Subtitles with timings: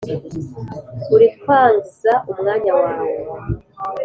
[1.13, 3.13] Urikwangza umwanya wawe